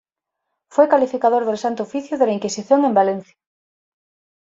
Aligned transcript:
Fue 0.71 0.89
calificador 0.89 1.45
del 1.45 1.59
Santo 1.59 1.83
Oficio 1.83 2.17
de 2.17 2.25
la 2.25 2.31
Inquisición 2.31 2.85
en 2.85 2.95
Valencia. 2.95 3.35